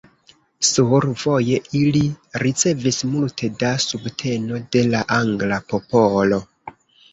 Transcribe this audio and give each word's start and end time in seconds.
Sur 0.69 0.87
voje 1.23 1.59
ili 1.79 2.01
ricevis 2.45 2.99
multe 3.11 3.51
da 3.61 3.71
subteno 3.85 4.65
de 4.79 4.85
la 4.97 5.05
angla 5.21 5.63
popolo. 5.71 6.45